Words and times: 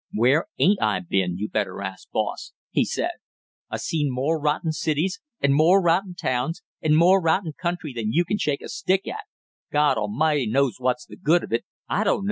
"Where 0.13 0.47
ain't 0.57 0.81
I 0.81 0.99
been, 1.01 1.37
you 1.37 1.47
better 1.47 1.79
ask, 1.83 2.09
boss," 2.09 2.53
he 2.71 2.83
said. 2.85 3.11
"I 3.69 3.77
seen 3.77 4.11
more 4.11 4.39
rotten 4.41 4.71
cities 4.71 5.19
and 5.39 5.53
more 5.53 5.79
rotten 5.79 6.15
towns 6.15 6.63
and 6.81 6.97
more 6.97 7.21
rotten 7.21 7.53
country 7.53 7.93
than 7.93 8.11
you 8.11 8.25
can 8.25 8.39
shake 8.39 8.63
a 8.63 8.69
stick 8.69 9.07
at; 9.07 9.25
God 9.71 9.99
A'mighty 9.99 10.47
knows 10.47 10.77
what's 10.79 11.05
the 11.05 11.17
good 11.17 11.43
of 11.43 11.53
it 11.53 11.65
I 11.87 12.03
dunno! 12.03 12.19